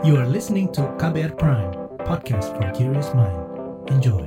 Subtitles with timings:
[0.00, 1.72] You are listening to KBR Prime,
[2.08, 3.36] podcast for curious mind.
[3.92, 4.24] Enjoy.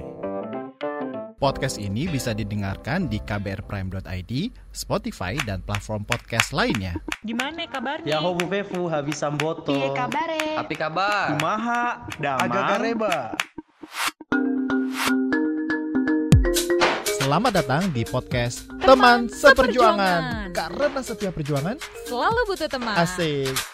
[1.42, 4.34] Podcast ini bisa didengarkan di kbrprime.id,
[4.70, 6.96] Spotify, dan platform podcast lainnya.
[7.26, 8.06] Gimana kabarnya?
[8.06, 9.74] Ya hobu vefu habis samboto.
[9.74, 10.62] Piye kabare?
[10.62, 11.36] Api kabar.
[11.36, 11.84] Kumaha,
[12.22, 12.46] damang.
[12.48, 13.16] Agak gareba.
[17.18, 20.52] Selamat datang di podcast Teman Teman Seperjuangan.
[20.52, 20.52] Seperjuangan.
[20.54, 22.96] Karena setiap perjuangan Selalu butuh teman.
[23.00, 23.73] asik.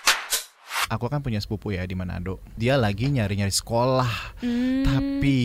[0.89, 2.41] Aku kan punya sepupu ya di Manado.
[2.57, 5.37] Dia lagi nyari-nyari sekolah, Hmm, tapi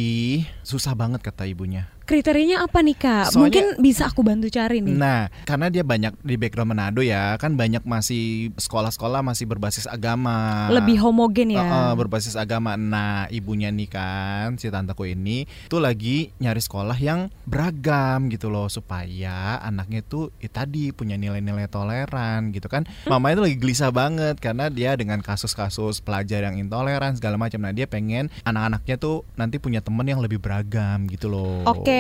[0.65, 1.94] susah banget kata ibunya.
[2.05, 3.25] Kriterianya apa nih kak?
[3.27, 4.93] Soalnya- Mungkin bisa aku bantu cari nih.
[4.95, 10.69] Nah, karena dia banyak di background Manado ya, kan banyak masih sekolah-sekolah masih berbasis agama.
[10.71, 11.61] Lebih homogen ya.
[11.61, 12.75] Heeh, berbasis agama.
[12.75, 18.67] Nah, ibunya nih kan si tanteku ini tuh lagi nyari sekolah yang beragam gitu loh
[18.67, 22.85] supaya anaknya tuh ya tadi punya nilai-nilai toleran gitu kan.
[23.05, 27.59] Mamanya tuh lagi gelisah banget karena dia dengan kasus-kasus pelajar yang intoleran segala macam.
[27.59, 31.65] Nah, dia pengen anak-anaknya tuh nanti punya temen yang lebih beragam gitu loh.
[31.65, 31.94] Oke,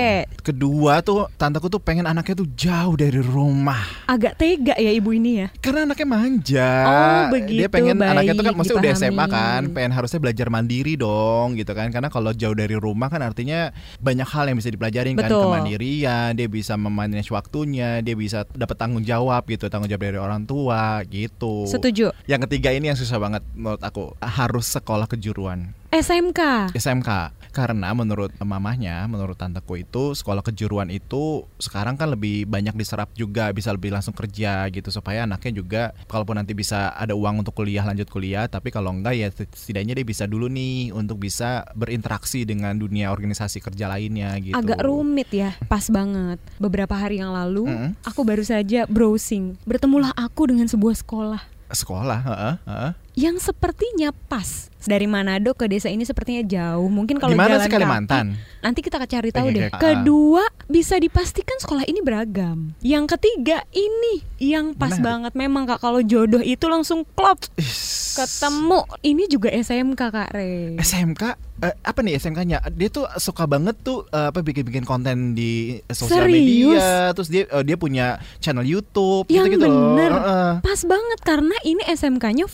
[0.44, 5.44] Kedua tuh tanteku tuh pengen anaknya tuh jauh dari rumah agak tega ya ibu ini
[5.44, 5.48] ya.
[5.64, 6.70] karena anaknya manja.
[6.84, 10.46] Oh, begitu, Dia pengen anaknya tuh kan baik, mesti udah SMA kan, pengen harusnya belajar
[10.52, 11.88] mandiri dong gitu kan.
[11.88, 16.48] Karena kalau jauh dari rumah kan artinya banyak hal yang bisa dipelajarin kan kemandirian, dia
[16.48, 21.64] bisa memanage waktunya, dia bisa dapat tanggung jawab gitu, tanggung jawab dari orang tua gitu.
[21.64, 22.12] Setuju.
[22.28, 25.72] Yang ketiga ini yang susah banget menurut aku, harus sekolah kejuruan.
[25.94, 26.74] SMK.
[26.74, 27.10] SMK
[27.54, 33.54] karena menurut mamahnya, menurut tanteku itu sekolah kejuruan itu sekarang kan lebih banyak diserap juga
[33.54, 37.86] bisa lebih langsung kerja gitu supaya anaknya juga kalaupun nanti bisa ada uang untuk kuliah
[37.86, 42.74] lanjut kuliah tapi kalau enggak ya setidaknya dia bisa dulu nih untuk bisa berinteraksi dengan
[42.74, 44.58] dunia organisasi kerja lainnya gitu.
[44.58, 46.42] Agak rumit ya, pas banget.
[46.58, 47.94] Beberapa hari yang lalu, Mm-mm.
[48.02, 49.54] aku baru saja browsing.
[49.62, 52.92] Bertemulah aku dengan sebuah sekolah Sekolah, heeh, heeh.
[53.14, 54.70] Yang sepertinya pas.
[54.84, 56.92] Dari Manado ke desa ini sepertinya jauh.
[56.92, 58.26] Mungkin kalau Di mana jalan sih Kalimantan?
[58.36, 59.72] kaki, nanti kita cari tahu deh.
[59.72, 62.76] Kedua, bisa dipastikan sekolah ini beragam.
[62.84, 65.04] Yang ketiga, ini yang pas Menarik.
[65.08, 68.84] banget memang Kak kalau jodoh itu langsung klop Is- ketemu.
[69.00, 70.76] Ini juga SMK Kak Re.
[70.76, 71.22] SMK
[71.64, 72.60] eh, apa nih SMK-nya?
[72.68, 76.76] Dia tuh suka banget tuh eh, apa bikin-bikin konten di sosial Serius?
[76.76, 80.10] media, terus dia eh, dia punya channel YouTube Yang gitu-gitu bener.
[80.12, 80.50] Heeh.
[80.60, 82.52] Pas banget karena ini SMK-nya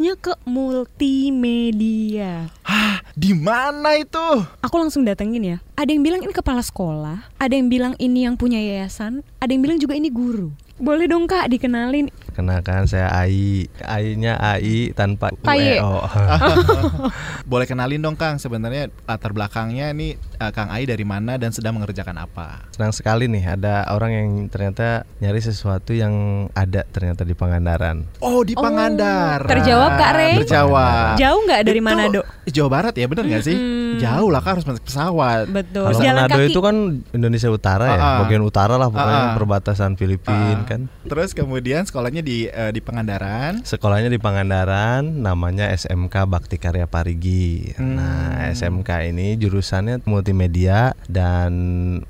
[0.00, 2.48] fokusnya ke multimedia.
[2.64, 4.48] Hah, di mana itu?
[4.64, 5.56] Aku langsung datengin ya.
[5.76, 9.60] Ada yang bilang ini kepala sekolah, ada yang bilang ini yang punya yayasan, ada yang
[9.60, 10.56] bilang juga ini guru.
[10.80, 12.08] Boleh dong kak dikenalin.
[12.30, 13.66] Kenalkan saya Ai.
[13.80, 15.76] Ai-nya AI tanpa Paye.
[15.76, 16.00] UEO.
[17.50, 21.74] Boleh kenalin dong Kang, sebenarnya latar belakangnya ini eh, Kang Ai dari mana dan sedang
[21.74, 22.70] mengerjakan apa?
[22.70, 26.12] Senang sekali nih ada orang yang ternyata nyari sesuatu yang
[26.52, 28.06] ada ternyata di Pangandaran.
[28.18, 29.48] Oh, di Oh, Pangandaran.
[29.48, 30.30] terjawab, Kak Re?
[30.40, 31.14] Terjawab.
[31.16, 32.20] Jauh nggak dari Itu Manado?
[32.46, 33.56] Jawa Barat ya, bener nggak sih?
[33.96, 35.46] Jauh lah kan harus naik pesawat.
[35.46, 35.86] Betul.
[35.86, 36.46] Kalau Jalan Manado kaki.
[36.46, 36.76] itu kan
[37.10, 38.18] Indonesia Utara ya, Ah, ah.
[38.20, 39.34] bagian utara lah pokoknya Ah, ah.
[39.34, 40.86] perbatasan Filipina kan.
[41.02, 43.66] Terus kemudian sekolahnya di eh, di Pangandaran.
[43.66, 47.74] Sekolahnya di Pangandaran, namanya SMK Bakti Karya Parigi.
[47.74, 47.98] Hmm.
[47.98, 51.52] Nah, SMK ini jurusannya multimedia dan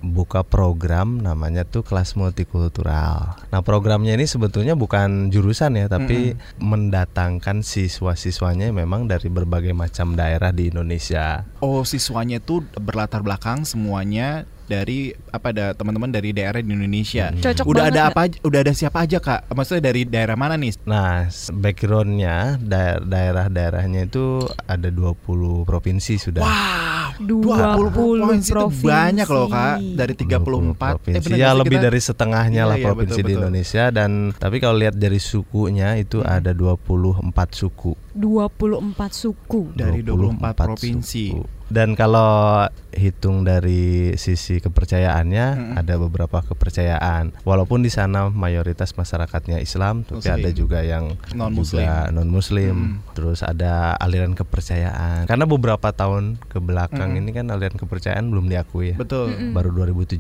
[0.05, 3.41] buka program namanya tuh kelas multikultural.
[3.49, 10.53] Nah, programnya ini sebetulnya bukan jurusan ya, tapi mendatangkan siswa-siswanya memang dari berbagai macam daerah
[10.53, 11.49] di Indonesia.
[11.65, 14.99] Oh, siswanya itu berlatar belakang semuanya dari
[15.29, 17.35] apa ada teman-teman dari daerah di Indonesia.
[17.35, 19.51] Cocok udah banget ada apa aja, udah ada siapa aja Kak?
[19.51, 20.79] Maksudnya dari daerah mana nih?
[20.85, 25.19] Nah, backgroundnya da- daerah-daerahnya itu ada 20
[25.63, 26.43] provinsi sudah.
[26.43, 28.85] Wow, 20 provinsi itu provinsi.
[28.87, 31.25] banyak loh Kak, dari 34 20 provinsi.
[31.27, 31.85] bener ya lebih kita?
[31.85, 33.41] dari setengahnya Iya, lah iya, provinsi betul, di betul.
[33.43, 36.33] Indonesia dan tapi kalau lihat dari sukunya itu Hmm.
[36.33, 37.21] ada 24
[37.51, 37.93] suku.
[38.13, 39.63] 24 suku.
[39.73, 41.27] Dari 24 provinsi.
[41.31, 41.59] suku.
[41.71, 45.79] Dan kalau hitung dari sisi kepercayaannya Mm-mm.
[45.79, 47.31] ada beberapa kepercayaan.
[47.41, 50.35] Walaupun di sana mayoritas masyarakatnya Islam, tapi Muslim.
[50.37, 51.87] ada juga yang Non-Muslim.
[52.11, 52.75] non muslim.
[52.75, 53.15] Mm.
[53.15, 55.25] Terus ada aliran kepercayaan.
[55.25, 57.21] Karena beberapa tahun ke belakang Mm-mm.
[57.23, 58.97] ini kan aliran kepercayaan belum diakui ya.
[58.99, 59.31] Betul.
[59.31, 59.55] Mm-mm.
[59.55, 60.19] Baru 2017.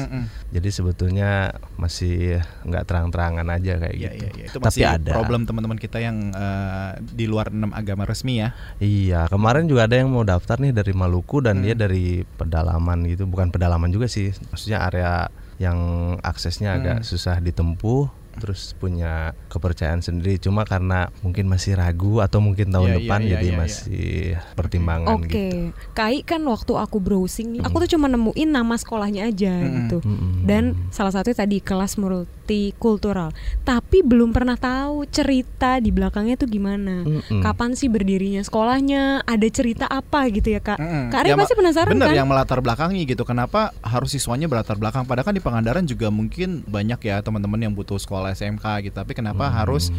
[0.00, 0.22] Mm-mm.
[0.50, 1.30] Jadi sebetulnya
[1.76, 4.16] masih nggak terang-terangan aja kayak Iya, gitu.
[4.18, 4.44] iya, iya.
[4.48, 5.12] Itu Tapi masih ada.
[5.12, 8.56] problem teman-teman kita yang eh, di luar enam agama resmi ya.
[8.78, 11.64] Iya, kemarin juga ada yang mau daftar nih dari Maluku dan Hmm.
[11.64, 14.30] dia dari pedalaman gitu, bukan pedalaman juga sih.
[14.50, 15.78] Maksudnya area yang
[16.20, 17.08] aksesnya agak Hmm.
[17.08, 22.92] susah ditempuh terus punya kepercayaan sendiri cuma karena mungkin masih ragu atau mungkin tahun Iya,
[22.92, 23.60] iya, depan iya, jadi iya, iya.
[23.64, 24.06] masih
[24.52, 25.56] pertimbangan Oke, gitu.
[25.96, 29.76] Kai kan waktu aku browsing nih, aku tuh cuma nemuin nama sekolahnya aja Mm-mm.
[29.88, 29.98] gitu.
[30.04, 30.44] Mm-mm.
[30.44, 31.96] Dan salah satunya tadi kelas
[32.46, 33.34] multikultural,
[33.66, 37.02] tapi belum pernah tahu cerita di belakangnya tuh gimana.
[37.02, 37.42] Mm-mm.
[37.42, 39.26] Kapan sih berdirinya sekolahnya?
[39.26, 40.78] Ada cerita apa gitu ya kak?
[40.78, 41.10] Mm-mm.
[41.10, 42.16] Kak Arya Ya, pasti penasaran Bener kan?
[42.22, 43.26] yang melatar belakangi gitu.
[43.26, 45.02] Kenapa harus siswanya berlatar belakang?
[45.10, 48.94] Padahal kan di Pangandaran juga mungkin banyak ya teman-teman yang butuh sekolah SMK gitu.
[48.94, 49.90] Tapi kenapa harus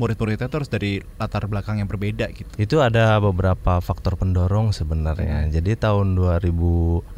[0.00, 2.48] murid-muridnya tuh harus dari latar belakang yang berbeda gitu?
[2.56, 5.52] Itu ada beberapa faktor pendorong sebenarnya.
[5.52, 7.12] Jadi tahun 2015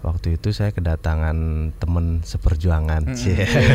[0.00, 1.36] waktu itu saya kedatangan
[1.76, 3.44] teman seperjuangan, Cie.
[3.44, 3.44] Ih.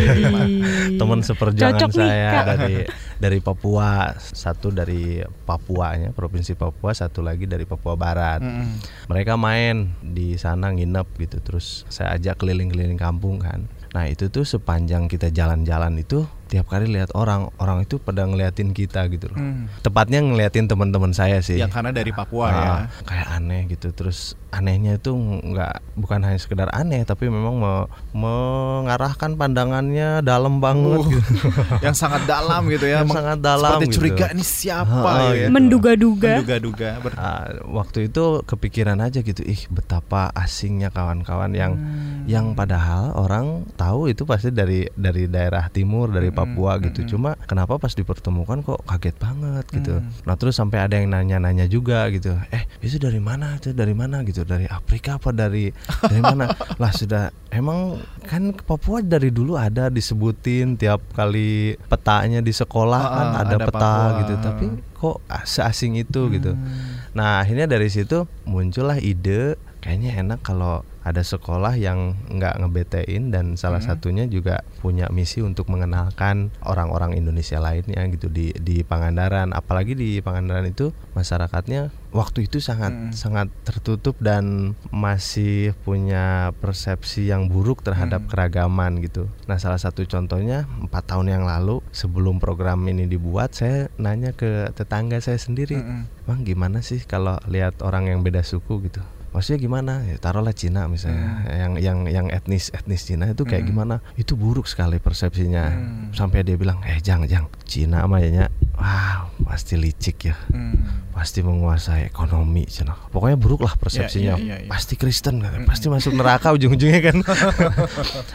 [0.96, 2.46] teman seperjuangan Cocok nih, saya Kak.
[2.56, 2.76] dari
[3.20, 8.40] dari Papua, satu dari Papuanya, provinsi Papua, satu lagi dari Papua Barat.
[8.40, 8.80] Mm-mm.
[9.12, 13.68] Mereka main di sana nginep gitu, terus saya ajak keliling-keliling kampung kan.
[13.90, 18.74] Nah itu tuh sepanjang kita jalan-jalan itu tiap kali lihat orang, orang itu pada ngeliatin
[18.74, 19.38] kita gitu loh.
[19.38, 19.70] Hmm.
[19.80, 21.56] Tepatnya ngeliatin teman-teman saya sih.
[21.56, 22.58] Yang karena dari Papua ya.
[22.60, 27.86] Ah, kayak aneh gitu terus anehnya itu nggak bukan hanya sekedar aneh tapi memang me-
[28.18, 31.22] mengarahkan pandangannya dalam banget Uh, gitu.
[31.86, 33.04] yang sangat dalam gitu ya.
[33.04, 33.96] Yang sangat dalam Seperti gitu.
[33.96, 35.46] curiga ini siapa Ah, ya.
[35.46, 35.52] gitu.
[35.52, 36.34] Menduga-duga.
[36.36, 36.90] Menduga-duga.
[37.00, 42.26] Ber- Ah, waktu itu kepikiran aja gitu ih betapa asingnya kawan-kawan yang Hmm.
[42.26, 47.00] yang padahal orang tahu itu pasti dari dari daerah timur dari Papua gitu.
[47.16, 49.94] cuma kenapa pas dipertemukan kok kaget banget gitu.
[50.24, 52.36] Nah terus sampai ada yang nanya-nanya juga gitu.
[52.50, 53.60] Eh itu dari mana?
[53.60, 54.24] Itu dari mana?
[54.24, 54.44] gitu.
[54.44, 55.72] Dari Afrika apa dari
[56.04, 56.48] dari mana?
[56.82, 63.12] Lah sudah emang kan Papua dari dulu ada disebutin tiap kali petanya di sekolah Ah,
[63.12, 64.18] kan ah, ada, ada peta Papua.
[64.24, 64.34] gitu.
[64.40, 64.66] Tapi
[64.96, 66.52] kok seasing itu gitu.
[66.56, 67.08] Hmm.
[67.16, 73.56] Nah akhirnya dari situ muncullah ide kayaknya enak kalau ada sekolah yang nggak ngebetein dan
[73.56, 79.56] salah satunya juga punya misi untuk mengenalkan orang-orang Indonesia lainnya gitu di di Pangandaran.
[79.56, 83.12] Apalagi di Pangandaran itu masyarakatnya waktu itu sangat Mm.
[83.16, 88.30] sangat tertutup dan masih punya persepsi yang buruk terhadap Mm.
[88.30, 89.32] keragaman gitu.
[89.48, 94.70] Nah salah satu contohnya empat tahun yang lalu sebelum program ini dibuat saya nanya ke
[94.76, 95.80] tetangga saya sendiri.
[95.80, 96.28] Mm-mm.
[96.28, 99.00] Bang gimana sih kalau lihat orang yang beda suku gitu?
[99.30, 99.94] Maksudnya gimana?
[100.04, 103.70] Ya, taruhlah Cina misalnya, yang yang yang etnis etnis Cina itu kayak Hmm.
[103.70, 103.96] gimana?
[104.16, 105.64] Itu buruk sekali persepsinya.
[105.66, 106.10] Hmm.
[106.12, 111.08] Sampai dia bilang, eh jang jang, Cina mah ya, wah pasti licik ya, Hmm.
[111.12, 112.98] pasti menguasai ekonomi Cina.
[113.10, 114.36] Pokoknya buruk lah persepsinya.
[114.36, 114.70] iya, iya, iya.
[114.70, 115.66] Pasti Kristen, katanya.
[115.66, 117.18] pasti masuk neraka ujung-ujungnya kan.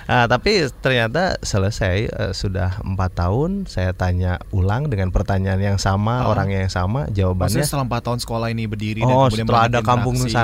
[0.07, 3.67] nah, tapi ternyata selesai eh, sudah empat tahun.
[3.67, 6.33] Saya tanya ulang dengan pertanyaan yang sama, Oh.
[6.33, 9.63] orangnya yang sama, jawabannya Maksudnya setelah 4 tahun sekolah ini berdiri dan Oh, kemudian setelah
[9.67, 10.35] ada Kampung interaksi,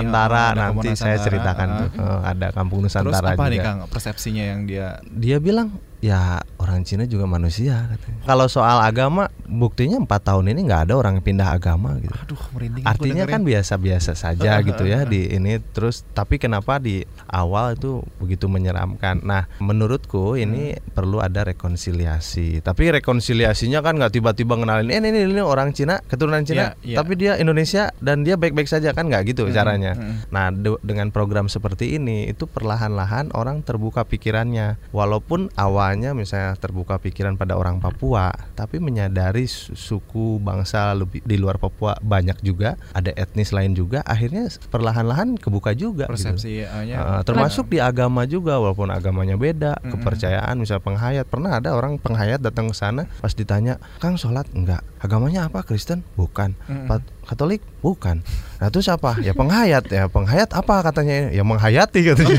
[0.41, 1.79] Nusantara ada nanti saya Nusantara, ceritakan ah.
[1.79, 1.89] tuh.
[2.01, 3.67] Eh, ada Kampung Terus Nusantara apa nih juga.
[3.69, 5.69] Kang persepsinya yang dia Dia bilang
[6.01, 6.21] ya
[6.57, 8.21] orang Cina juga manusia katanya.
[8.25, 12.13] Kalau soal agama, buktinya empat tahun ini nggak ada orang yang pindah agama gitu.
[12.15, 17.75] aduh merinding Artinya kan biasa-biasa saja gitu ya di ini terus tapi kenapa di awal
[17.75, 19.21] itu begitu menyeramkan.
[19.21, 20.81] Nah, menurutku ini Hmm.
[20.91, 22.61] perlu ada rekonsiliasi.
[22.61, 26.87] Tapi rekonsiliasinya kan nggak tiba-tiba ngenalin eh ini, ini, ini orang Cina, keturunan Cina, Iya,
[26.87, 26.97] iya.
[26.97, 29.93] tapi dia Indonesia dan dia baik-baik saja kan nggak gitu Mm-mm, caranya.
[29.95, 30.17] mm-mm.
[30.29, 34.81] Nah, de- dengan program seperti ini itu perlahan-lahan orang terbuka pikirannya.
[34.91, 35.53] Walaupun
[35.91, 41.59] awalnya misalnya terbuka pikiran pada orang Papua, tapi menyadari su- suku bangsa lebih di luar
[41.59, 46.15] Papua banyak juga, ada etnis lain juga, akhirnya perlahan-lahan kebuka juga gitu.
[46.15, 49.99] persepsi nya Uh, termasuk di agama juga walaupun agamanya beda Mm-mm.
[49.99, 54.85] kepercayaan misalnya penghayat pernah ada orang penghayat datang ke sana pas ditanya Kang sholat enggak
[55.01, 56.87] agamanya apa Kristen bukan Mm-mm.
[56.87, 57.63] Pat- Katolik?
[57.79, 58.27] Bukan.
[58.59, 59.15] Nah terus apa?
[59.23, 59.87] Ya penghayat.
[59.87, 61.31] Ya penghayat apa katanya?
[61.31, 62.35] Ya menghayati katanya.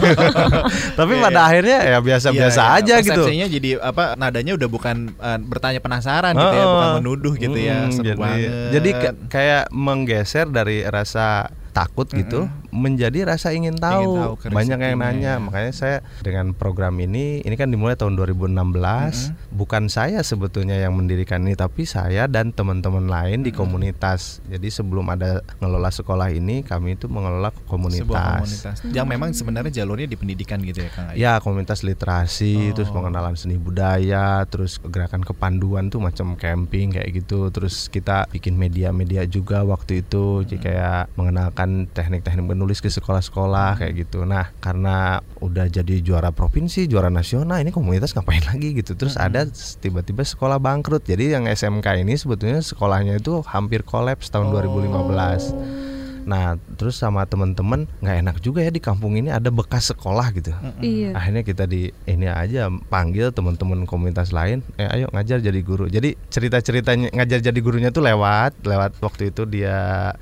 [0.99, 1.47] Tapi Iya, pada iya.
[1.47, 2.77] akhirnya ya biasa-biasa Iya, iya.
[2.77, 3.23] aja gitu.
[3.23, 7.55] Persepsinya jadi apa nadanya udah bukan eh, bertanya penasaran gitu ya, Oh, bukan menuduh gitu
[7.55, 7.87] ya.
[7.87, 8.49] mm, Seru jadi, banget.
[8.69, 8.89] jadi
[9.31, 14.39] kayak menggeser dari rasa takut gitu menjadi rasa ingin tahu.
[14.39, 15.43] tahu, Banyak yang nanya, ya.
[15.43, 19.31] makanya saya dengan program ini ini kan dimulai tahun 2016.
[19.51, 24.39] Bukan saya sebetulnya yang mendirikan ini tapi saya dan teman-teman lain di komunitas.
[24.47, 28.01] Jadi sebelum ada ngelola sekolah ini kami itu mengelola komunitas.
[28.07, 31.11] sebuah komunitas yang memang sebenarnya jalurnya di pendidikan gitu ya Kang?
[31.13, 32.95] Ya komunitas literasi, terus Oh.
[32.97, 37.51] pengenalan seni budaya, terus gerakan kepanduan tuh macam camping kayak gitu.
[37.51, 44.05] Terus kita bikin media-media juga waktu itu, jadi kayak mengenalkan teknik-teknik menulis ke sekolah-sekolah kayak
[44.05, 44.21] gitu.
[44.21, 48.93] Nah karena udah jadi juara provinsi, juara nasional, ini komunitas ngapain lagi gitu.
[48.93, 49.49] Terus ada
[49.81, 51.01] tiba-tiba sekolah bangkrut.
[51.09, 55.90] Jadi yang SMK ini sebetulnya sekolahnya itu hampir kolaps tahun 2015.
[56.23, 60.51] Nah, terus sama teman-teman nggak enak juga ya di kampung ini ada bekas sekolah gitu.
[60.79, 61.13] Iya.
[61.13, 65.85] Akhirnya kita di ini aja panggil teman-teman komunitas lain, eh ayo ngajar jadi guru.
[65.85, 69.75] Jadi cerita-ceritanya ngajar jadi gurunya tuh lewat lewat waktu itu dia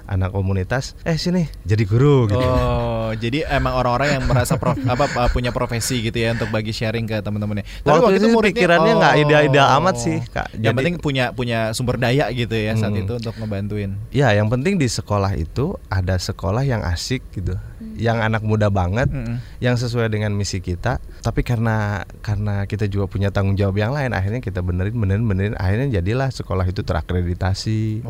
[0.06, 2.40] anak komunitas, eh sini jadi guru gitu.
[2.40, 7.06] Oh, jadi emang orang-orang yang merasa prof, apa punya profesi gitu ya untuk bagi sharing
[7.06, 7.66] ke teman-temannya.
[7.82, 10.54] Waktu itu pikirannya nggak ideal-ideal amat sih, Kak.
[10.54, 13.02] Yang Jadi- penting punya punya sumber daya gitu ya saat Hmm.
[13.02, 13.92] itu untuk ngebantuin.
[14.10, 17.58] Ya, yang penting di sekolah itu ada sekolah yang asik gitu,
[17.98, 19.42] yang anak muda banget, Mm-mm.
[19.58, 21.02] yang sesuai dengan misi kita.
[21.20, 25.56] Tapi karena karena kita juga punya tanggung jawab yang lain, akhirnya kita benerin, benerin, benerin.
[25.58, 28.06] Akhirnya jadilah sekolah itu terakreditasi,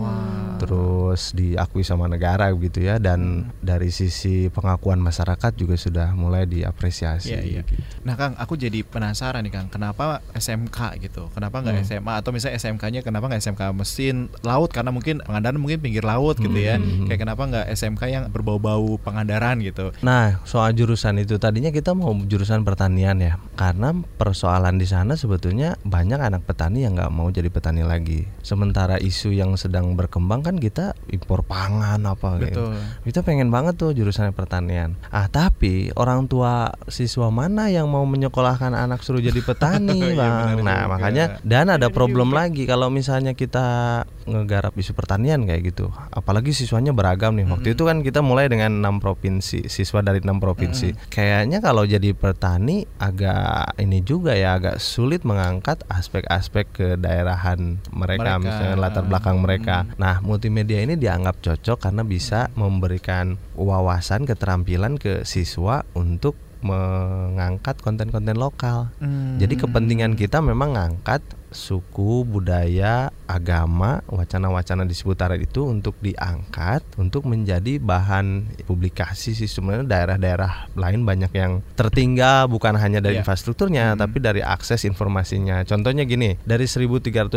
[0.60, 3.00] terus diakui sama negara gitu ya.
[3.00, 7.32] Dan dari sisi pengakuan masyarakat juga sudah mulai diapresiasi.
[7.32, 7.62] Iya, iya.
[7.64, 7.80] gitu.
[8.04, 11.32] Nah Kang, aku jadi penasaran nih Kang, kenapa SMK gitu?
[11.32, 11.88] Kenapa nggak Hmm.
[11.88, 14.70] SMA atau misalnya SMK-nya kenapa nggak SMK mesin laut?
[14.70, 16.76] Karena mungkin Pangandaran mungkin pinggir laut gitu ya.
[16.76, 17.06] Hmm.
[17.08, 19.94] Kayak kenapa nggak SMK yang berbau-bau Pangandaran gitu?
[20.02, 25.78] Nah, soal jurusan itu tadinya kita mau jurusan pertanian ya, karena persoalan di sana sebetulnya
[25.86, 28.26] banyak anak petani yang nggak mau jadi petani lagi.
[28.42, 32.74] Sementara isu yang sedang berkembang kan kita impor pangan apa gitu.
[32.74, 33.06] Betul.
[33.06, 34.98] Kita pengen banget tuh jurusan pertanian.
[35.14, 40.34] Ah, tapi orang tua siswa mana yang mau menyekolahkan anak suruh jadi petani, Iya, Bang?
[40.60, 40.92] benar nah, juga.
[40.96, 45.90] makanya dan ada problem lagi kalau misalnya kita ngegarap isu pertanian kayak gitu.
[46.14, 47.46] Apalagi siswanya beragam nih.
[47.60, 50.96] Waktu itu kan kita mulai dengan enam provinsi, siswa dari enam provinsi.
[51.12, 58.48] Kayaknya kalau jadi petani agak ini juga ya agak sulit mengangkat aspek-aspek kedaerahan mereka, Mereka.
[58.48, 59.84] misalnya latar belakang mereka.
[60.00, 68.36] Nah, multimedia ini dianggap cocok karena bisa memberikan wawasan, keterampilan ke siswa untuk mengangkat konten-konten
[68.36, 68.92] lokal.
[69.04, 69.40] Hmm.
[69.40, 77.26] Jadi kepentingan kita memang ngangkat suku, budaya, agama, wacana-wacana di seputaran itu untuk diangkat untuk
[77.26, 83.22] menjadi bahan publikasi sih sebenarnya daerah-daerah lain banyak yang tertinggal bukan hanya dari Iya.
[83.22, 85.62] infrastrukturnya tapi dari akses informasinya.
[85.64, 87.30] Contohnya gini, dari 1340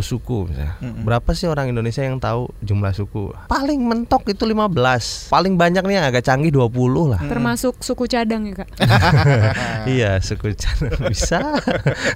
[0.00, 0.74] suku misalnya.
[0.80, 3.32] Berapa sih orang Indonesia yang tahu jumlah suku?
[3.46, 5.28] Paling mentok itu 15.
[5.28, 7.20] Paling banyak nih yang agak canggih 20 lah.
[7.24, 8.68] Termasuk suku cadang ya kak.
[9.94, 11.40] iya suku cadang bisa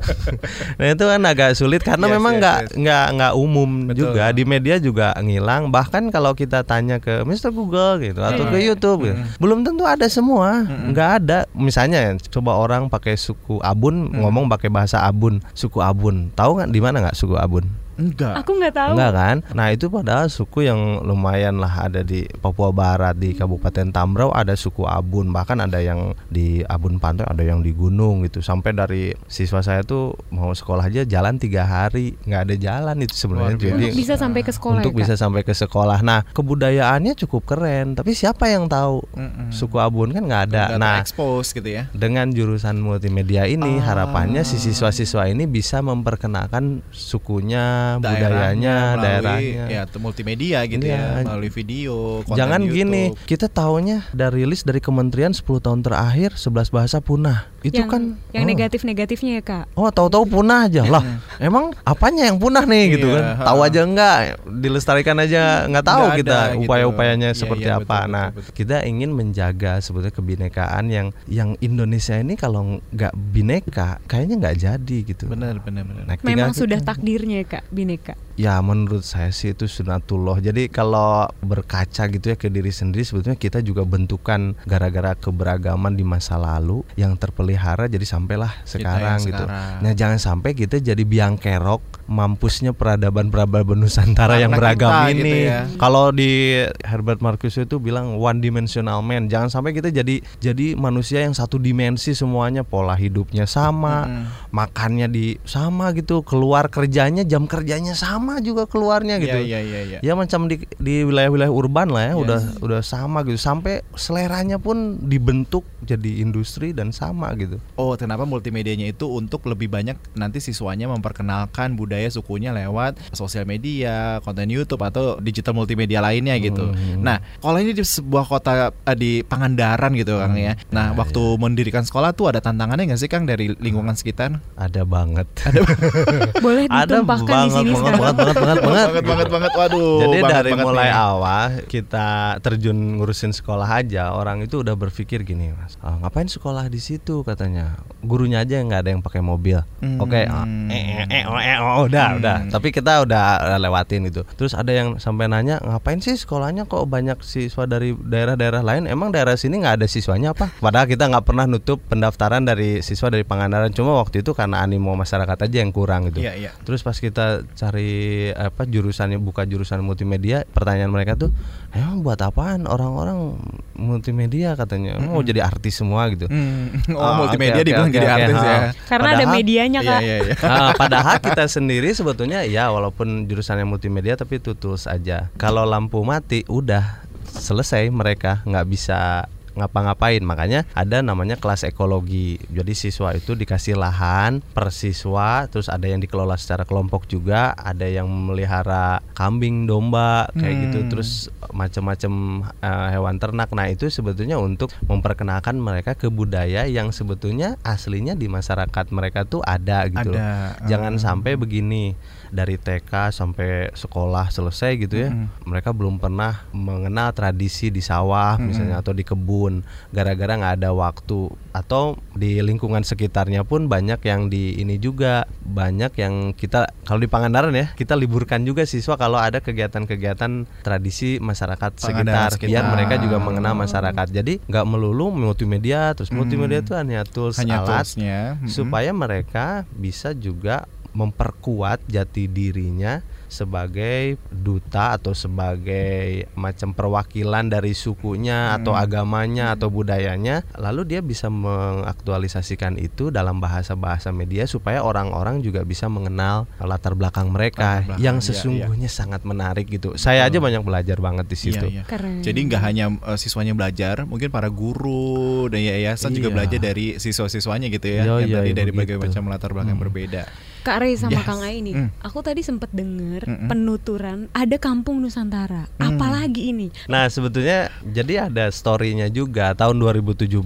[0.78, 2.72] nah itu kan agak sulit karena Yes, memang yes, nggak yes.
[2.78, 3.98] nggak nggak umum Betul.
[3.98, 4.24] juga.
[4.30, 5.74] Di media juga ngilang.
[5.74, 7.50] Bahkan kalau kita tanya ke Mr.
[7.50, 10.62] Google gitu atau ke YouTube gitu, belum tentu ada semua.
[10.64, 11.38] Nggak ada.
[11.58, 16.30] Misalnya coba orang pakai suku Abun ngomong pakai bahasa Abun suku Abun.
[16.38, 18.34] Tahu nggak di mana nggak suku Abun enggak.
[18.42, 18.90] Aku nggak tahu.
[18.94, 19.36] Enggak kan?
[19.54, 24.52] Nah itu padahal suku yang lumayan lah ada di Papua Barat di Kabupaten Tambrau ada
[24.54, 29.04] suku Abun bahkan ada yang di Abun Pantai ada yang di gunung gitu sampai dari
[29.26, 33.86] siswa saya tuh mau sekolah aja jalan tiga hari nggak ada jalan itu sebenarnya jadi
[33.86, 35.98] Untuk bisa sampai ke sekolah untuk ya, bisa sampai ke sekolah.
[36.00, 39.48] Nah kebudayaannya cukup keren tapi siapa yang tahu Mm-mm.
[39.50, 40.64] suku Abun kan nggak ada.
[40.74, 41.86] Nah terekspos gitu ya.
[41.92, 43.92] dengan jurusan multimedia ini Ah.
[43.92, 49.64] harapannya si siswa-siswa ini bisa memperkenalkan sukunya, budayanya, melalui, daerahnya.
[49.68, 50.96] ya multimedia gitu Iya.
[50.96, 53.26] ya, melalui video, konten Jangan gini, YouTube.
[53.26, 57.52] kita taunya dari rilis dari kementerian 10 tahun terakhir 11 bahasa punah.
[57.62, 58.02] Itu yang, kan
[58.34, 58.48] yang oh.
[58.50, 59.64] negatif-negatifnya ya kak.
[59.72, 61.22] Oh, tahu-tahu punah aja lah.
[61.38, 63.46] Emang apanya yang punah nih gitu Iya, kan?
[63.46, 64.16] Tahu aja enggak,
[64.50, 66.66] dilestarikan aja nggak tahu Nggak kita ada gitu.
[66.66, 67.86] upaya-upayanya Iya, seperti iya, apa.
[67.86, 68.52] betul, betul, nah, betul.
[68.52, 74.96] kita ingin menjaga sebetulnya kebinekaan yang yang Indonesia ini kalau nggak bineka kayaknya nggak jadi
[75.06, 75.24] gitu.
[75.26, 76.02] Benar, benar, benar.
[76.04, 78.14] Nah, Memang kita- sudah takdirnya ya kak, bineka.
[78.40, 80.40] Ya menurut saya sih itu sunatullah.
[80.40, 86.04] Jadi kalau berkaca gitu ya ke diri sendiri Sebetulnya kita juga bentukan gara-gara keberagaman di
[86.06, 89.44] masa lalu Yang terpelihara jadi sampailah sekarang yang gitu.
[89.44, 89.82] sekarang.
[89.84, 95.20] Nah jangan sampai kita jadi biang kerok Mampusnya peradaban-peradaban Nusantara yang Karena beragam kita ini.
[95.22, 95.60] gitu ya.
[95.80, 99.32] Kalau di Herbert Marcuse itu bilang one dimensional man.
[99.32, 102.66] Jangan sampai kita jadi jadi manusia yang satu dimensi semuanya.
[102.66, 104.24] Pola hidupnya sama Mm-mm.
[104.52, 106.20] makannya di sama gitu.
[106.26, 109.98] Keluar kerjanya jam kerjanya sama juga keluarnya gitu Iya, iya, iya, iya.
[110.00, 112.20] ya macam di di wilayah-wilayah urban lah ya Yes.
[112.20, 118.22] udah udah sama gitu sampai seleranya pun dibentuk jadi industri dan sama gitu Oh, kenapa
[118.22, 124.78] multimedianya itu untuk lebih banyak nanti siswanya memperkenalkan budaya sukunya lewat sosial media, konten YouTube
[124.80, 126.62] atau digital multimedia lainnya gitu.
[126.64, 127.00] Hmm.
[127.00, 130.54] Nah, kalau ini di sebuah kota eh, di Pangandaran gitu Kang ya.
[130.68, 134.38] Nah, Ya, waktu mendirikan sekolah tuh ada tantangannya nggak sih Kang dari lingkungan sekitar?
[134.54, 135.26] ada banget
[136.44, 138.02] Boleh ada ditumpahkan di banget sini banget, sekarang.
[138.14, 139.04] Banget banget banget banget banget.
[139.06, 139.52] banget banget.
[139.52, 139.98] Waduh.
[140.02, 140.96] Jadi banget dari banget mulai nih.
[140.96, 142.08] awal kita
[142.40, 145.76] terjun ngurusin sekolah aja, orang itu udah berpikir gini, Mas.
[145.80, 147.78] "Ah, ngapain sekolah di situ katanya?
[148.02, 149.62] Gurunya aja yang nggak ada yang pakai mobil.
[149.78, 149.98] Hmm.
[150.00, 152.36] Oke, ah, eh, eh, eh, oh, eh, oh, udah, udah.
[152.50, 153.24] Tapi kita udah
[153.58, 154.26] lewatin gitu.
[154.34, 158.90] Terus ada yang sampai nanya, ngapain sih sekolahnya kok banyak siswa dari daerah-daerah lain?
[158.90, 160.50] Emang daerah sini nggak ada siswanya apa?
[160.58, 163.70] Padahal kita nggak pernah nutup pendaftaran dari siswa dari Pangandaran.
[163.70, 166.24] Cuma waktu itu karena animo masyarakat aja yang kurang gitu.
[166.24, 166.50] Iya, iya.
[166.66, 167.92] Terus pas kita cari
[168.32, 171.30] apa jurusannya buka jurusan multimedia, pertanyaan mereka tuh,
[171.70, 173.38] emang buat apaan orang-orang
[173.72, 174.96] multimedia katanya?
[174.98, 176.26] Mau jadi artis semua gitu.
[176.26, 176.70] Hmm.
[176.92, 178.46] Oh, Ah, multimedia oke, dibilang oke, jadi oke, artis ha.
[178.46, 178.58] ya.
[178.86, 180.00] Karena ada Padahal- medianya Iya, kak.
[180.00, 180.34] iya, iya.
[180.38, 185.32] Nah, padahal kita sendiri sebetulnya ya walaupun jurusannya multimedia tapi itu tools aja.
[185.34, 192.72] Kalau lampu mati udah selesai mereka nggak bisa ngapa-ngapain makanya ada namanya kelas ekologi jadi
[192.72, 198.06] siswa itu dikasih lahan per siswa terus ada yang dikelola secara kelompok juga ada yang
[198.06, 200.88] memelihara kambing domba kayak gitu Hmm.
[200.88, 201.10] terus
[201.52, 202.12] macam-macam
[202.58, 208.26] eh, hewan ternak nah itu sebetulnya untuk memperkenalkan mereka ke budaya yang sebetulnya aslinya di
[208.26, 210.18] masyarakat mereka tuh ada gitu loh.
[210.18, 210.64] Ada.
[210.66, 211.02] Jangan Hmm.
[211.02, 211.94] sampai begini
[212.32, 215.12] dari TK sampai sekolah selesai gitu ya.
[215.12, 215.44] Mm-mm.
[215.44, 219.60] Mereka belum pernah mengenal tradisi di sawah misalnya atau di kebun
[219.92, 225.92] gara-gara nggak ada waktu atau di lingkungan sekitarnya pun banyak yang di ini juga banyak
[226.00, 231.76] yang kita kalau di Pangandaran ya kita liburkan juga siswa kalau ada kegiatan-kegiatan tradisi masyarakat
[231.76, 232.72] Pangandaran sekitar, biar sekitar.
[232.72, 234.06] mereka juga mengenal masyarakat.
[234.08, 238.40] Jadi nggak melulu multimedia terus multimedia itu hanya tools Hanya alat toolsnya.
[238.40, 238.48] Mm-mm.
[238.48, 248.52] supaya mereka bisa juga memperkuat jati dirinya sebagai duta atau sebagai macam perwakilan dari sukunya
[248.52, 255.64] atau agamanya atau budayanya lalu dia bisa mengaktualisasikan itu dalam bahasa-bahasa media supaya orang-orang juga
[255.64, 260.36] bisa mengenal latar belakang mereka Latar belakang, yang iya, sesungguhnya sangat menarik gitu saya aja
[260.36, 261.82] banyak belajar banget di situ Iya, iya.
[261.88, 262.20] Keren.
[262.20, 266.36] Jadi nggak hanya eh, siswanya belajar, mungkin para guru dan yayasan juga Iya.
[266.36, 268.96] belajar dari siswa-siswanya gitu ya, Yo, yang yo, tadi dari begitu.
[269.00, 270.22] berbagai macam latar belakang berbeda.
[270.62, 271.26] Kak Rey sama Yes.
[271.26, 271.88] Kang Ai nih, Mm.
[272.00, 273.46] aku tadi sempat denger Mm-mm.
[273.46, 275.66] penuturan ada kampung Nusantara.
[275.74, 275.82] Mm.
[275.88, 276.70] Apalagi ini?
[276.86, 280.38] Nah sebetulnya jadi ada storynya juga tahun 2017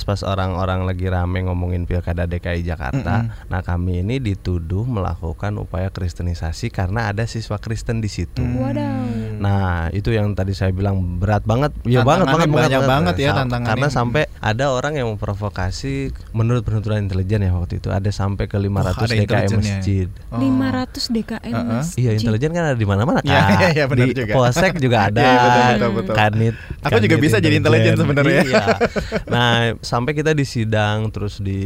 [0.00, 3.14] pas orang-orang lagi rame ngomongin pilkada DKI Jakarta.
[3.44, 8.40] Nah kami ini dituduh melakukan upaya kristenisasi karena ada siswa Kristen di situ.
[8.40, 8.54] Mm.
[8.56, 9.02] Wadaw.
[9.36, 13.38] Nah itu yang tadi saya bilang berat banget, ya banget banget banyak banget ya Sa-
[13.40, 13.68] tantangannya.
[13.68, 15.94] Karena sampai ada orang yang memprovokasi
[16.30, 19.63] menurut penuturan intelijen ya waktu itu ada sampai ke 500 ada DKI intelijennya.
[19.64, 20.08] Masjid.
[20.28, 20.38] Oh.
[20.38, 21.64] 500 DKM Uh-uh.
[21.80, 21.98] masjid.
[21.98, 23.48] Iya intelijen kan ada di mana-mana Iya, kak.
[23.50, 24.32] iya, iya, benar di juga.
[24.32, 25.20] Polsek juga ada.
[25.20, 26.14] Iya, betul, betul, betul.
[26.14, 26.54] Kanit.
[26.80, 28.40] Aku juga Kanit bisa jadi intelijen sebenarnya.
[28.42, 28.64] Iya.
[29.34, 31.62] Nah sampai kita di sidang terus di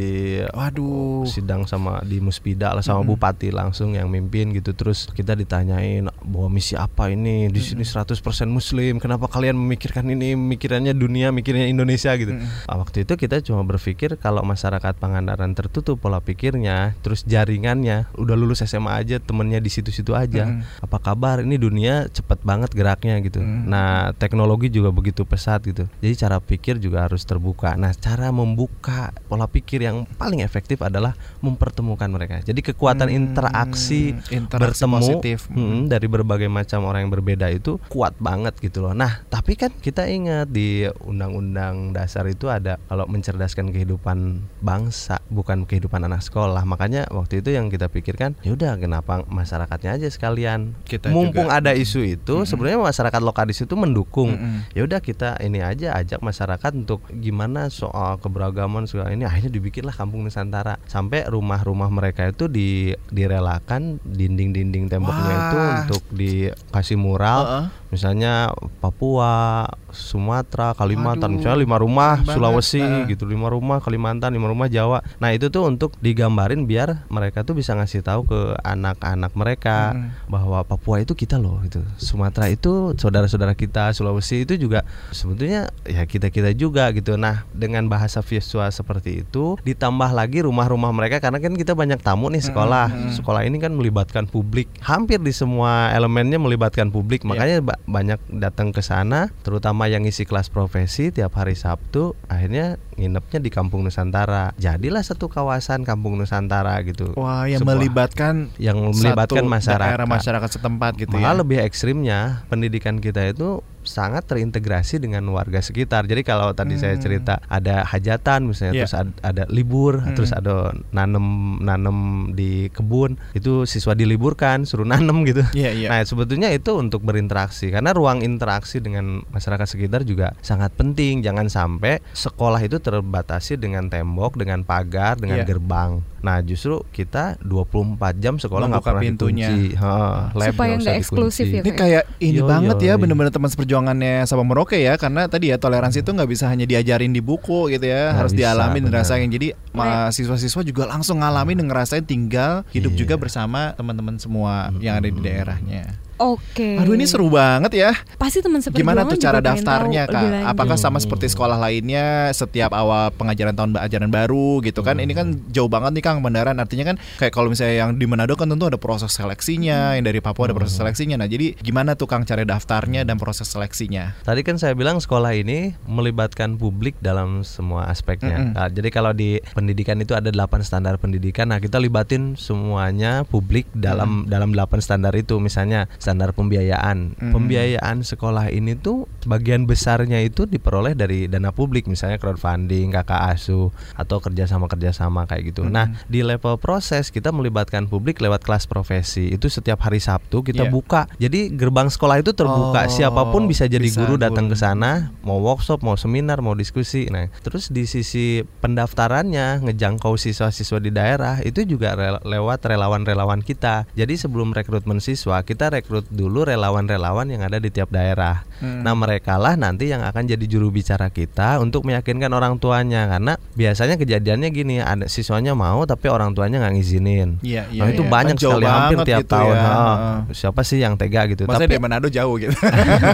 [0.48, 1.24] Waduh.
[1.24, 6.48] sidang sama di Muspida lah sama bupati langsung yang mimpin gitu terus kita ditanyain bahwa
[6.48, 8.14] misi apa ini di sini 100%
[8.46, 13.64] muslim kenapa kalian memikirkan ini mikirannya dunia mikirnya Indonesia gitu Nah, waktu itu kita cuma
[13.64, 19.68] berpikir kalau masyarakat Pangandaran tertutup pola pikirnya terus jaringannya udah lulus SMA aja temennya di
[19.68, 20.48] situ-situ aja.
[20.48, 20.60] Mm.
[20.82, 21.36] apa kabar?
[21.40, 23.38] Ini dunia cepet banget geraknya gitu.
[23.38, 23.68] Mm.
[23.68, 25.84] nah teknologi juga begitu pesat gitu.
[26.00, 27.74] Jadi cara pikir juga harus terbuka.
[27.74, 32.40] Nah cara membuka pola pikir yang paling efektif adalah mempertemukan mereka.
[32.42, 35.38] Jadi kekuatan Hmm, interaksi, interaksi bertemu positif.
[35.48, 38.92] mm, dari berbagai macam orang yang berbeda itu kuat banget gitu loh.
[38.92, 45.68] Nah tapi kan kita ingat di undang-undang dasar itu ada kalau mencerdaskan kehidupan bangsa bukan
[45.68, 46.64] kehidupan anak sekolah.
[46.64, 51.62] Makanya waktu itu yang kita pikirkan ya udah kenapa masyarakatnya aja sekalian Kita mumpung juga.
[51.62, 54.74] ada isu itu sebenarnya masyarakat lokal di situ mendukung Mm-mm.
[54.74, 59.94] ya udah kita ini aja ajak masyarakat untuk gimana soal keberagaman segala ini akhirnya dibikinlah
[59.94, 65.44] kampung Nusantara sampai rumah-rumah mereka itu di direlakan dinding-dinding temboknya Wah.
[65.44, 67.64] itu untuk dikasih mural Heeh.
[67.88, 72.34] Misalnya Papua Sumatera Kalimantan Waduh, misalnya lima rumah banget.
[72.36, 73.08] Sulawesi Heeh.
[73.12, 75.00] gitu lima rumah Kalimantan lima rumah Jawa.
[75.18, 80.28] Nah itu tuh untuk digambarin biar mereka tuh bisa ngasih tahu ke anak-anak mereka Mm.
[80.28, 81.80] bahwa Papua itu kita loh gitu.
[81.96, 87.16] Sumatera itu saudara-saudara kita Sulawesi itu juga sebetulnya ya kita kita juga gitu.
[87.16, 92.28] Nah dengan bahasa visual seperti itu ditambah lagi rumah-rumah mereka karena kan kita banyak tamu
[92.28, 92.90] nih sekolah.
[93.08, 94.68] sekolah ini kan melibatkan publik.
[94.84, 97.24] Hampir di semua elemennya melibatkan publik.
[97.24, 102.78] Makanya ba- banyak datang ke sana terutama yang isi kelas profesi tiap hari Sabtu akhirnya
[102.94, 104.54] nginepnya di Kampung Nusantara.
[104.56, 107.14] Jadilah satu kawasan Kampung Nusantara gitu.
[107.14, 109.90] Wah, yang Sebuah- melibatkan yang melibatkan satu masyarakat.
[109.94, 111.38] daerah masyarakat setempat gitu Malah ya.
[111.38, 113.62] lebih ekstrimnya pendidikan kita itu
[113.98, 116.06] sangat terintegrasi dengan warga sekitar.
[116.06, 117.02] Jadi kalau tadi saya Hmm.
[117.02, 118.82] cerita ada hajatan misalnya Iya.
[118.84, 120.14] terus ada, ada libur, Hmm.
[120.14, 120.54] terus ada
[120.88, 121.26] nanem
[121.58, 121.98] nanem
[122.30, 125.42] di kebun, itu siswa diliburkan suruh nanem gitu.
[125.50, 125.88] Iya, iya.
[125.88, 131.20] Nah, sebetulnya itu untuk berinteraksi karena ruang interaksi dengan masyarakat sekitar juga sangat penting.
[131.20, 135.48] Jangan sampai sekolah itu terbatasi dengan tembok, dengan pagar, dengan Iya.
[135.48, 135.90] gerbang.
[136.18, 139.48] Nah, justru kita 24 jam sekolah nggak pernah pintunya.
[139.48, 139.74] dikunci.
[139.74, 141.56] Heeh, lab Supaya nggak eksklusif dikunci.
[141.56, 143.00] ya, Ini kayak ini Yo, banget ya yo.
[143.00, 143.48] bener-bener teman
[143.90, 147.68] seperjuangannya Sabang Merauke ya karena tadi ya toleransi itu nggak bisa hanya diajarin di buku
[147.68, 148.92] gitu ya Nggak harus bisa, dialamin benar.
[149.00, 152.98] dirasain jadi ma- siswa-siswa juga langsung ngalamin dan ngerasain tinggal hidup Iya.
[152.98, 155.96] juga bersama teman-teman semua yang ada di daerahnya.
[156.18, 156.78] Oke.
[156.78, 157.90] Aduh ini seru banget ya.
[158.18, 160.50] Pasti teman Gimana tuh cara daftarnya tahu kak?
[160.50, 161.06] Apakah sama Hmm.
[161.06, 164.98] seperti sekolah lainnya setiap awal pengajaran tahun ajaran baru gitu kan?
[164.98, 166.58] Ini kan jauh banget nih kang Bandaran.
[166.58, 170.18] Artinya kan kayak kalau misalnya yang di Manado kan tentu ada proses seleksinya, yang dari
[170.18, 171.14] Papua ada proses seleksinya.
[171.14, 174.18] Nah jadi gimana tuh kang cara daftarnya dan proses seleksinya?
[174.26, 178.36] Tadi kan saya bilang sekolah ini melibatkan publik dalam semua aspeknya.
[178.42, 178.54] Mm-mm.
[178.58, 181.54] Nah, jadi kalau di pendidikan itu ada 8 standar pendidikan.
[181.54, 185.38] Nah, kita libatin semuanya publik dalam dalam 8 standar itu.
[185.38, 187.20] Misalnya standar pembiayaan.
[187.20, 187.32] Mm.
[187.36, 193.68] Pembiayaan sekolah ini tuh bagian besarnya itu diperoleh dari dana publik, misalnya crowdfunding, kakak asuh
[193.92, 195.68] atau kerjasama kerjasama kayak gitu.
[195.68, 199.28] Nah, di level proses kita melibatkan publik lewat kelas profesi.
[199.28, 200.72] Itu setiap hari Sabtu kita Iya.
[200.72, 201.02] buka.
[201.20, 202.88] Jadi gerbang sekolah itu terbuka.
[202.88, 206.56] Oh, Siapa pun bisa jadi bisa guru datang ke sana, mau workshop, mau seminar, mau
[206.56, 207.04] diskusi.
[207.12, 213.90] Nah, terus di sisi pendaftarannya ngejangkau siswa-siswa di daerah itu juga rel- lewat relawan-relawan kita.
[213.98, 218.46] Jadi sebelum rekrutmen siswa, kita rekrut dulu relawan-relawan yang ada di tiap daerah.
[218.62, 218.86] Hmm.
[218.86, 223.34] Nah, mereka lah nanti yang akan jadi juru bicara kita untuk meyakinkan orang tuanya karena
[223.54, 227.30] biasanya kejadiannya gini, ada siswanya mau tapi orang tuanya nggak ngizinin.
[227.42, 227.80] Iya, iya.
[227.82, 228.10] nah, itu iya.
[228.10, 229.54] banyak Kan jauh sekali hampir tiap gitu tahun.
[229.54, 229.62] ya.
[229.64, 230.16] Heeh.
[230.34, 231.46] Siapa sih yang tega gitu?
[231.46, 232.54] Maksudnya tapi dari Manado jauh gitu.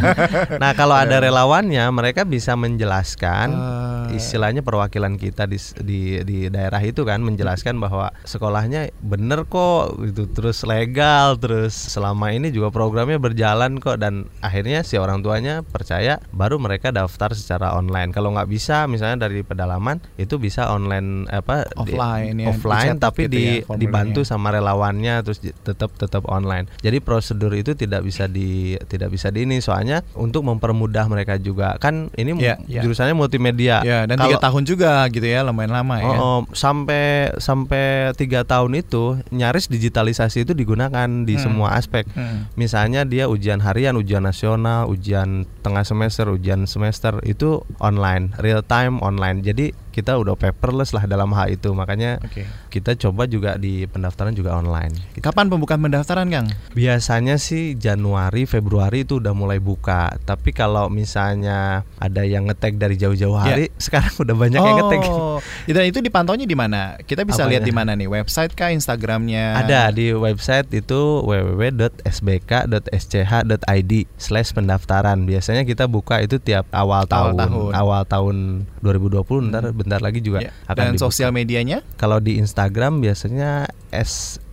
[0.62, 4.10] Nah kalau ada relawannya mereka bisa menjelaskan Ah.
[4.12, 10.28] istilahnya perwakilan kita di, di di daerah itu kan menjelaskan bahwa sekolahnya bener kok gitu
[10.30, 16.18] terus legal terus selama ini juga programnya berjalan kok dan akhirnya si orang tuanya percaya
[16.28, 21.62] baru mereka daftar secara online kalau nggak bisa misalnya dari pedalaman itu bisa online apa
[21.80, 26.26] di- Offline ya, offline tapi gitu di, ya, dibantu sama relawannya terus di- tetap tetap
[26.26, 31.36] online jadi prosedur itu tidak bisa di tidak bisa di ini soalnya untuk mempermudah mereka
[31.36, 32.80] juga kan ini Iya, iya.
[32.80, 36.08] jurusannya multimedia ya dan tiga tahun juga gitu ya lumayan lama ya.
[36.08, 37.04] Oh, oh, sampai
[37.38, 37.84] sampai
[38.14, 41.42] tiga tahun itu nyaris digitalisasi itu digunakan di Hmm.
[41.44, 42.08] semua aspek.
[42.08, 42.48] Hmm.
[42.64, 49.04] Misalnya dia ujian harian, ujian nasional, ujian tengah semester, ujian semester itu online, real time
[49.04, 49.44] online.
[49.44, 51.70] Jadi kita udah paperless lah dalam hal itu.
[51.70, 52.42] Makanya Oke.
[52.68, 54.90] kita coba juga di pendaftaran juga online.
[55.14, 55.22] gitu.
[55.22, 56.50] Kapan pembukaan pendaftaran Kang?
[56.74, 60.18] Biasanya sih Januari, Februari itu udah mulai buka.
[60.20, 65.00] Tapi kalau misalnya ada yang ngetek dari jauh-jauh hari, sekarang udah banyak yang ngetek.
[65.06, 66.98] Oh, dan itu dipantaunya di mana?
[66.98, 67.70] Kita bisa lihat Apanya?
[67.70, 68.10] di mana nih?
[68.10, 69.62] Website kah, Instagramnya?
[69.62, 75.22] Ada di website itu www.sbk.sch.id slash pendaftaran.
[75.22, 77.72] Biasanya kita buka itu tiap awal Awal tahun, tahun.
[77.74, 78.36] awal tahun
[78.80, 79.50] 2020.
[79.52, 80.50] Ntar bentar lagi juga Ya.
[80.64, 81.04] akan Dan dibuka.
[81.04, 81.84] sosial medianya?
[81.94, 83.68] Kalau di Instagram biasanya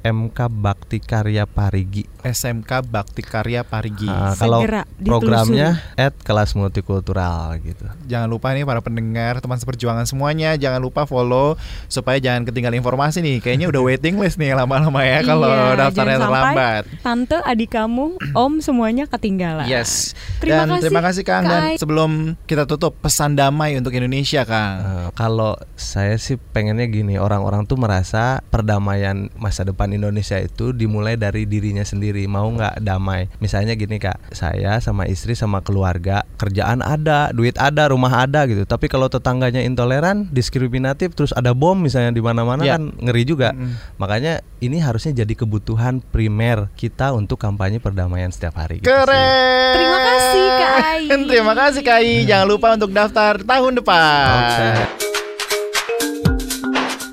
[0.01, 2.09] SMK Bakti Karya Parigi.
[2.25, 4.09] SMK Bakti Karya Parigi.
[4.09, 7.85] Ah, kalau Segera programnya at kelas multikultural gitu.
[8.09, 11.53] Jangan lupa nih para pendengar, teman seperjuangan semuanya, jangan lupa follow
[11.85, 13.45] supaya jangan ketinggalan informasi nih.
[13.45, 16.83] Kayaknya udah waiting list nih lama-lama ya kalau Iya, daftarnya terlambat.
[17.05, 19.69] Tante, adik kamu, om semuanya ketinggalan.
[19.69, 20.17] Yes.
[20.41, 21.43] Terima dan kasih, terima kasih Kang.
[21.45, 22.11] Dan sebelum
[22.49, 24.77] kita tutup pesan damai untuk Indonesia Kang.
[24.81, 31.15] Eh, kalau saya sih pengennya gini, orang-orang tuh merasa perdamaian masa depan Indonesia itu dimulai
[31.15, 32.23] dari dirinya sendiri.
[32.25, 33.27] Mau nggak damai?
[33.37, 38.63] Misalnya gini kak, saya sama istri sama keluarga kerjaan ada, duit ada, rumah ada gitu.
[38.63, 42.75] Tapi kalau tetangganya intoleran, diskriminatif, terus ada bom misalnya di mana-mana Iya.
[42.75, 43.51] kan ngeri juga.
[43.51, 43.97] Mm-mm.
[43.97, 48.77] Makanya ini harusnya jadi kebutuhan primer kita untuk kampanye perdamaian setiap hari.
[48.77, 48.93] gitu sih.
[48.93, 49.73] Keren.
[49.73, 51.01] Terima kasih, Kak Ai.
[51.07, 52.13] Terima kasih Kak Ai.
[52.23, 54.29] Jangan lupa untuk daftar tahun depan.
[54.31, 55.10] Oke.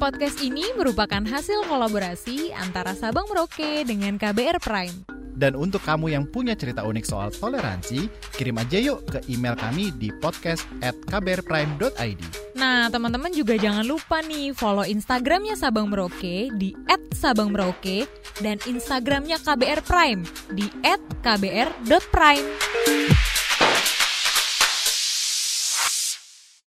[0.09, 5.05] Podcast ini merupakan hasil kolaborasi antara Sabang Merauke dengan KBR Prime.
[5.37, 9.93] Dan untuk kamu yang punya cerita unik soal toleransi, kirim aja yuk ke email kami
[10.01, 12.25] di podcast at kbrprime.id.
[12.57, 16.73] Nah, teman-teman juga jangan lupa nih follow Instagramnya Sabang Merauke di
[17.13, 18.09] @sabangmerauke
[18.41, 20.25] dan Instagramnya KBR Prime
[20.57, 20.73] di
[21.21, 22.49] @kbr.prime.